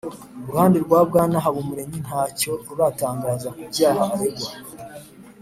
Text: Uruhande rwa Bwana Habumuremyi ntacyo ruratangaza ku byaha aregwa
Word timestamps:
Uruhande 0.47 0.77
rwa 0.85 0.99
Bwana 1.07 1.37
Habumuremyi 1.45 1.99
ntacyo 2.05 2.51
ruratangaza 2.67 3.47
ku 3.57 3.63
byaha 3.71 4.03
aregwa 4.13 4.49